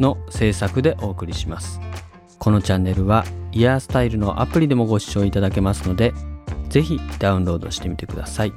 [0.00, 1.80] の制作でお送りします。
[2.38, 6.12] このチャンネルはイヤースタイルのアプリでもご視聴いただけますので
[6.68, 8.52] ぜひダウンロードしてみてください。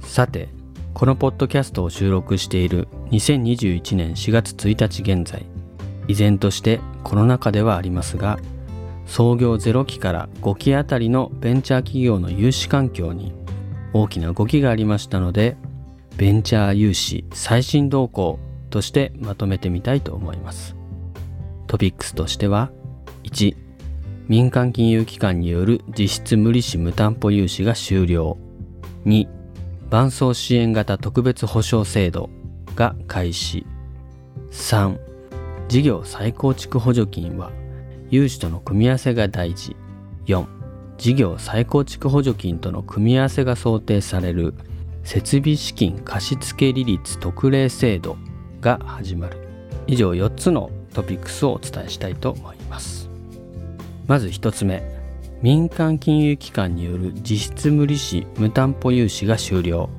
[0.00, 0.48] さて
[0.92, 5.44] このポッドキャストを収録している2021年4月1日現在
[6.06, 8.38] 依然としてコロナ禍ではありますが
[9.06, 13.32] 創業0期から5期あたりのベンチャー企業の融資環境に
[13.92, 15.56] 大きな動きがありましたので
[16.16, 18.38] ベンチャー融資最新動向
[18.74, 20.74] としてまとめてみたいと思います。
[21.68, 22.72] トピックスとしては
[23.22, 23.56] 1
[24.26, 28.36] 民間金融機関による実質無利子無担保融資が終了。
[29.06, 29.28] 2
[29.90, 32.30] 伴走支援型特別保障制度
[32.74, 33.64] が開始。
[34.50, 34.98] 3
[35.68, 37.52] 事業再構築補助金は
[38.10, 39.76] 融資との組み合わせが大事。
[40.26, 40.46] 4
[40.98, 44.54] 事業再構築補助金との組み合わせが想定される
[45.04, 48.16] 設備資金貸付利率特例制度。
[48.64, 49.36] が始まる。
[49.86, 53.10] 以上4つのトピックスをお伝えしたいと思います。
[54.08, 54.82] まず1つ目。
[55.42, 59.90] 民間金融機関による実質無利子無担保融資が終了。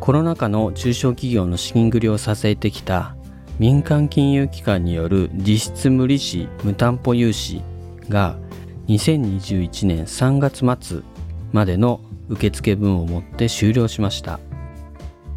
[0.00, 3.14] コロナ禍の中小企業の資金繰りを支えてきた
[3.58, 7.60] 民間金融機関による実質無利子無担保融資
[8.08, 8.38] が
[8.88, 11.02] 2021年3月末
[11.52, 14.40] までの受付分をもって終了しました。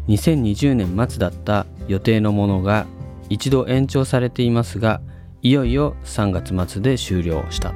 [0.08, 2.86] 2020年末だった予定のものが
[3.28, 5.00] 一度延長されていますが
[5.42, 7.74] いよいよ3月末で終了した。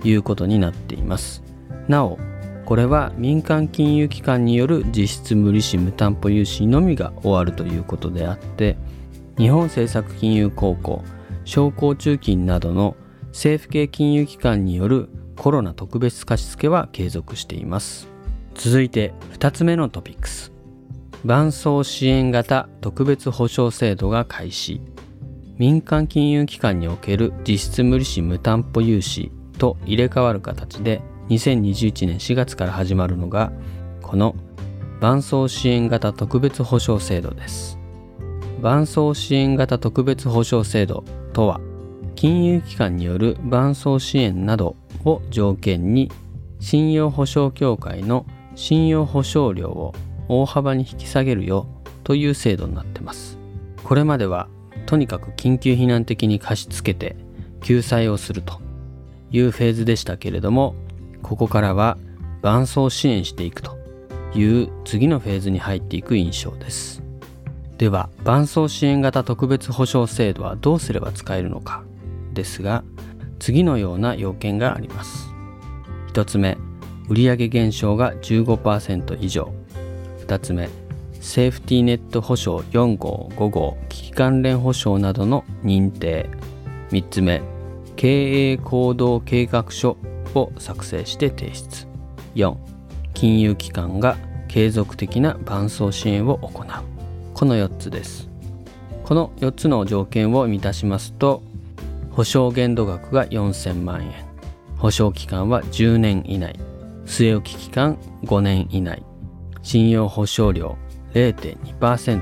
[0.00, 1.42] ということになっています。
[1.88, 2.18] なお
[2.64, 8.78] これは民間金融機関による実質無利子無担保融資のみが終わるということであって
[9.36, 11.02] 日本政策金融公庫
[11.44, 12.96] 商工中金などの
[13.28, 18.08] 政府系金融機関によるコロナ特別貸付は継続しています。
[18.54, 20.53] 続いて2つ目のトピックス。
[21.24, 24.82] 伴走支援型特別保障制度が開始。
[25.56, 33.52] 民間金融機関における実質無利子無担保融資と入れ替わる形で2021年4月から始まるのが
[34.02, 34.34] この
[35.00, 37.78] 伴走支援型特別保障制度です。
[38.60, 41.58] 伴走支援型特別保障制度とは
[42.16, 44.76] 金融機関による伴走支援など
[45.06, 46.10] を条件に
[46.60, 48.26] 信用保証協会の
[48.56, 49.94] 信用保証料を
[50.28, 51.66] 大幅に引き下げるよ
[52.02, 53.38] という制度になってます。
[53.82, 54.48] これまでは
[54.86, 57.16] とにかく緊急避難的に貸し付けて
[57.62, 58.60] 救済をすると
[59.30, 60.74] いうフェーズでしたけれども
[61.22, 61.96] ここからは
[62.42, 63.76] 伴走支援していくと
[64.34, 67.02] いう次のフェーズに入っていく印象です。
[67.78, 71.82] では伴走支援型特別保障制度はどうすれば使えるのか
[72.32, 72.84] ですが
[73.38, 75.28] 次のような要件があります。
[76.12, 76.56] 1つ目
[77.08, 79.52] 売上減少が15%以上。
[80.24, 80.68] 2つ目
[81.24, 86.28] セーフティーネット保証4号5号危機関連保証などの認定。
[86.90, 87.42] 3つ目
[87.96, 89.96] 経営行動計画書
[90.34, 91.86] を作成して提出。
[92.34, 92.56] 4
[93.14, 94.18] 金融機関が
[94.48, 96.66] 継続的な伴走支援を行う。
[97.32, 98.28] この4つです。
[99.04, 101.42] この4つの条件を満たしますと
[102.10, 104.12] 保証限度額が4000万円。
[104.76, 106.54] 保証期間は10年以内。
[107.06, 109.02] 据え置き期間5年以内。
[109.64, 110.76] 信用保証料
[111.14, 112.20] 0.2%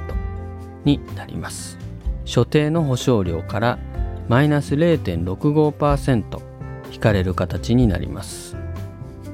[0.84, 1.78] になります。
[2.24, 3.78] 所定の保証料から
[4.28, 6.40] マイナス0.65%
[6.92, 8.56] 引かれる形になります。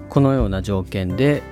[0.09, 1.43] このような条件で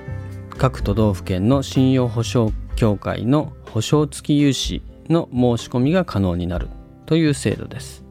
[0.57, 6.67] 各都道府県の信用保証協会の保証付き融資の申し込みが可能になる
[7.05, 8.03] という制度です。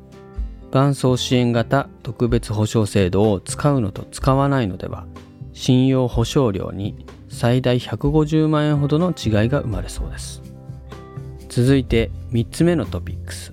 [0.71, 5.07] 伴走支援型特別保証制度を使うのと使わないのでは
[5.53, 10.43] 信用保証料に最大150万円ほどの違いが生まれそうです。
[11.51, 13.53] 続いて3つ目のトピックス。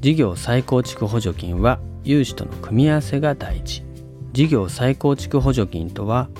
[0.00, 3.84] 事業再構築補助金は融資との組み合わせが大事。
[4.32, 6.30] 事業再構築補助金とは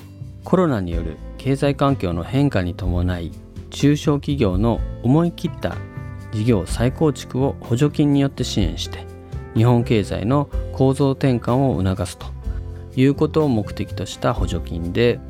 [0.43, 3.31] コロナによる経済環境の変化に伴い
[3.69, 5.76] 中小企業の思い切った
[6.33, 9.05] 事業再構築を補助金によって支援して
[9.55, 12.26] 日本経済の構造転換を促すと
[12.97, 15.21] いうことを目的とした補助金で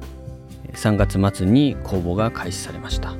[0.72, 3.14] 3月末に公募が開始されました。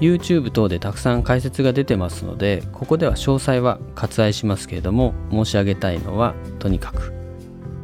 [0.00, 7.12] YouTube 等でたくさん解説が出てますのでここでは詳細は割愛しますけれども申し上げたいのはとにかく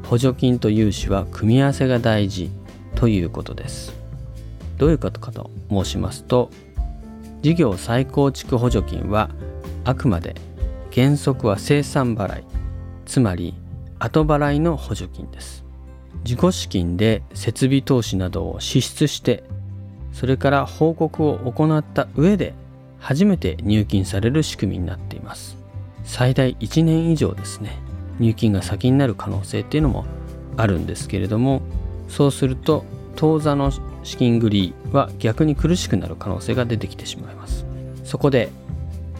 [0.06, 2.50] 補助金と融資は組み合わせが大事
[2.96, 3.94] ということです。
[4.76, 6.50] どういうことかと申しますと
[7.42, 9.30] 事業再構築補助金は
[9.84, 10.34] あくまで
[10.92, 12.44] 原則は生産払い
[13.06, 13.54] つまり
[13.98, 15.59] 後払いの補助金です。
[16.24, 19.44] 自己資金で設備投資などを支出して
[20.12, 22.54] それから報告を行った上で
[22.98, 25.56] 初めて入金される仕組みになっています。
[26.04, 27.78] 最大1年以上ですね。
[28.18, 30.04] 入金が先になる可能性っていうのも
[30.56, 31.62] あるんですけれども
[32.08, 32.84] そうすると
[33.16, 33.70] 当座の
[34.02, 37.64] 資金繰りは逆に苦しくなる可能性が出てきてしまいます。
[38.04, 38.50] そこで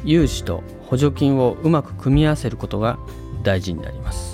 [0.04, 2.98] 融資と補助金をうまく組み合わせることが
[3.42, 4.29] 大事になります。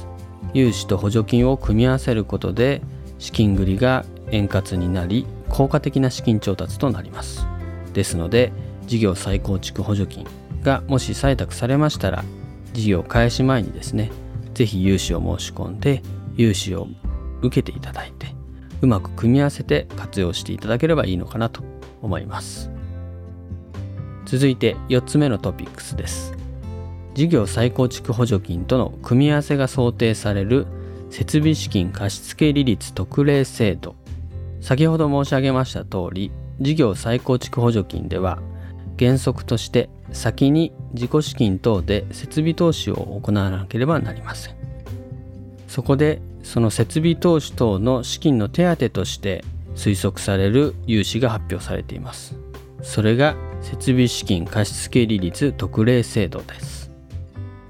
[0.56, 2.81] 融資と補助金を組み合わせることで
[3.19, 7.47] 資金繰りが円滑になり効果的な資金調達となります。
[7.93, 8.53] ですので
[8.87, 10.26] 事業再構築補助金
[10.62, 12.25] がもし採択されましたら
[12.73, 14.11] 事業開始前にですね
[14.55, 16.03] 是非融資を申し込んで
[16.37, 16.88] 融資を
[17.43, 18.29] 受けていただいて
[18.81, 21.62] うまく組み合わせて活用していただければいいのかなと
[22.00, 22.70] 思います。
[24.25, 26.45] 続いて4つ目のトピックスです。
[27.16, 30.66] 事業再構築補助金との組み合わせが想定される
[31.08, 33.96] 設備資金貸付利率特例制度。
[34.60, 36.30] 先ほど申し上げました通り
[36.60, 38.38] 事業再構築補助金では
[38.98, 44.54] 原則として先に自己資金等で設備投資を行わなければなりません。
[45.68, 49.42] そこでその設備投資等の資金の手当として
[49.74, 52.36] 推測される融資が発表されています。
[52.82, 56.75] それが設備資金貸付利率特例制度です。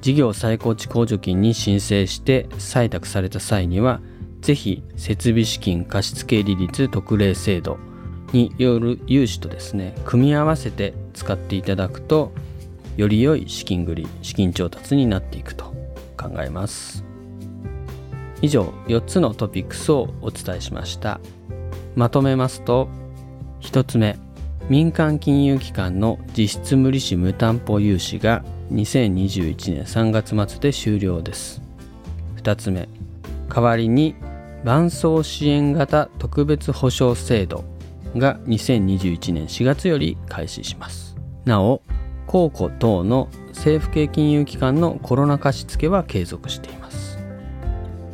[0.06, 4.00] 事業再構築補助金に申請して採択された際には
[4.40, 7.76] ぜひ設備資金貸付利率特例制度
[8.32, 12.30] による融資とですね組み合わせて使っていただくと
[12.96, 15.74] より良い資金繰り資金調達になっていくと
[16.16, 17.04] 考えます。
[18.42, 21.18] 以上4つのトピックスをお伝えしました。
[21.96, 22.88] まとめますと
[23.60, 24.25] 1つ目。
[24.68, 31.62] 民間金融機関の実質無利子無担保融資が2021年3月末で終了です。
[32.42, 32.88] 2つ目
[33.48, 34.16] 代わりに
[34.64, 37.64] 伴走支援型特別保証制度
[38.16, 41.16] が2021年4月より開始します。
[41.44, 41.82] なお
[42.26, 47.18] 公庫等の政府系金融機関のコロナ貸付は継続しています。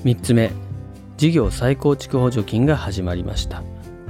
[0.04, 0.52] 3つ目
[1.16, 3.62] 事業再構築補助金が始まりました。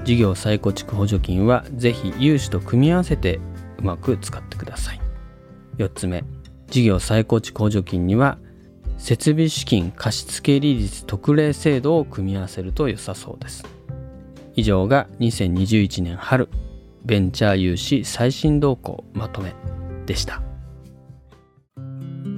[0.05, 3.41] 事業再構築補助金はぜひ融資と組み合わせて
[3.79, 5.01] うまく使ってください。
[5.79, 6.25] 4つ目。
[6.69, 8.39] 事業再構築補助金には
[8.97, 13.65] 設備資金貸付利率特例制度を組み合わせると良さそうです。
[14.55, 16.49] 以上が2021年春
[17.05, 19.55] ベンチャー融資最新動向まとめ
[20.07, 20.43] でした。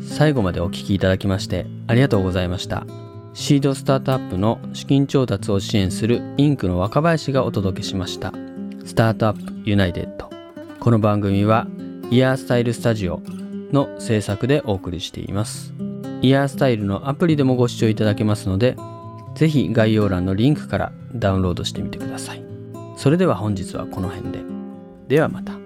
[0.00, 3.03] 最後までお聞きいただきましてありがとうございました。
[3.34, 8.32] シードスタートアップの資金調達を支援するインクの若林がお届けしました
[8.84, 10.30] スタートアップユナイテッド
[10.80, 11.66] この番組は
[12.10, 13.20] イヤースタイルスタジオ
[13.72, 15.74] の制作でお送りしています
[16.24, 18.78] イヤースタイルのアプリでもご視聴いただけますので、
[19.34, 22.42] ぜひ概要欄のリンクからダウンロードしてみてください。
[22.96, 24.38] それでは本日はこの辺で。
[25.06, 25.63] ではまた。